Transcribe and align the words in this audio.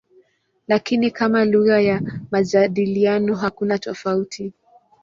Lakini 0.67 1.11
kama 1.11 1.45
lugha 1.45 1.81
ya 1.81 2.01
majadiliano 2.31 3.35
hakuna 3.35 3.79
tofauti. 3.79 4.53